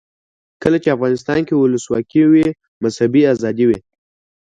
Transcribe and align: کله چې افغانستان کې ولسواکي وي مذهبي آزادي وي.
کله 0.63 0.77
چې 0.83 0.89
افغانستان 0.95 1.39
کې 1.47 1.53
ولسواکي 1.55 2.23
وي 2.31 2.45
مذهبي 2.83 3.21
آزادي 3.33 3.65
وي. 3.69 3.79